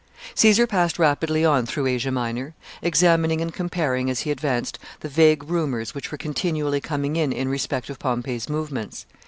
]Caesar 0.33 0.65
passed 0.65 0.97
rapidly 0.97 1.45
on 1.45 1.63
through 1.63 1.85
Asia 1.85 2.09
Minor, 2.09 2.55
examining 2.81 3.39
and 3.39 3.53
comparing, 3.53 4.09
as 4.09 4.21
he 4.21 4.31
advanced, 4.31 4.79
the 5.01 5.09
vague 5.09 5.43
rumors 5.47 5.93
which 5.93 6.11
were 6.11 6.17
continually 6.17 6.81
coming 6.81 7.17
in 7.17 7.31
in 7.31 7.47
respect 7.47 7.85
to 7.85 7.93
Pompey's 7.93 8.49
movements. 8.49 9.05